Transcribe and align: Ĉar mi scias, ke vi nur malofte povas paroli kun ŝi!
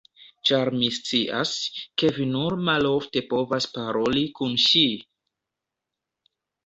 Ĉar 0.49 0.69
mi 0.77 0.87
scias, 0.95 1.51
ke 2.03 2.09
vi 2.15 2.25
nur 2.31 2.57
malofte 2.69 3.25
povas 3.35 3.67
paroli 3.77 4.25
kun 4.41 4.57
ŝi! 4.65 4.85